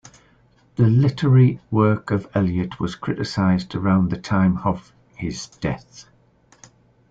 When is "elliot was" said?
2.33-2.95